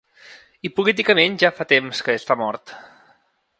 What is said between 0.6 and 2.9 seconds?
I políticament ja fa temps que està mort.